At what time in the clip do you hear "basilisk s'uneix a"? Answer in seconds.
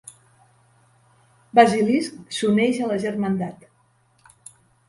1.59-2.91